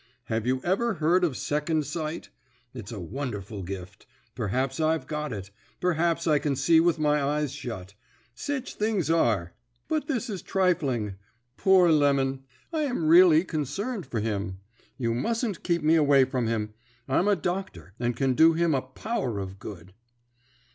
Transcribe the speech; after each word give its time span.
Have 0.23 0.47
you 0.47 0.61
ever 0.63 0.95
heard 0.95 1.23
of 1.23 1.37
second 1.37 1.85
sight? 1.85 2.31
It's 2.73 2.91
a 2.91 2.99
wonderful 2.99 3.61
gift. 3.61 4.07
Perhaps 4.33 4.79
I've 4.79 5.05
got 5.05 5.31
it; 5.31 5.51
perhaps 5.79 6.25
I 6.25 6.39
can 6.39 6.55
see 6.55 6.79
with 6.79 6.97
my 6.97 7.21
eyes 7.21 7.51
shut. 7.53 7.93
Sech 8.33 8.67
things 8.69 9.11
are. 9.11 9.53
But 9.87 10.07
this 10.07 10.27
is 10.27 10.41
trifling. 10.41 11.17
Poor 11.55 11.91
Lemon! 11.91 12.45
I 12.73 12.81
am 12.81 13.05
really 13.07 13.43
concerned 13.43 14.07
for 14.07 14.19
him. 14.21 14.57
You 14.97 15.13
musn't 15.13 15.61
keep 15.61 15.83
me 15.83 15.93
away 15.93 16.25
from 16.25 16.47
him. 16.47 16.73
I'm 17.07 17.27
a 17.27 17.35
doctor, 17.35 17.93
and 17.99 18.17
can 18.17 18.33
do 18.33 18.53
him 18.53 18.73
a 18.73 18.81
power 18.81 19.37
of 19.37 19.59
good.' 19.59 19.93